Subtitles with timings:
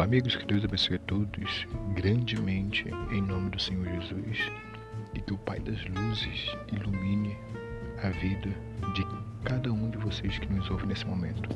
[0.00, 4.50] Olá, amigos, que Deus abençoe a todos grandemente em nome do Senhor Jesus
[5.12, 7.36] e que o Pai das Luzes ilumine
[8.02, 8.48] a vida
[8.94, 9.04] de
[9.44, 11.50] cada um de vocês que nos ouve nesse momento.